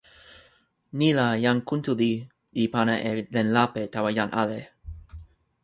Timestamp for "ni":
0.97-1.09